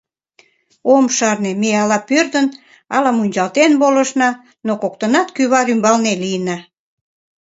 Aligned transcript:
Ом 0.93 1.05
шарне, 1.17 1.51
ме 1.61 1.69
ала 1.83 1.99
пӧрдын, 2.09 2.47
ала 2.95 3.11
мунчалтен 3.17 3.71
волышна, 3.81 4.29
но 4.65 4.73
коктынат 4.83 5.27
кӱвар 5.35 5.67
ӱмбалне 5.73 6.13
лийна. 6.21 6.57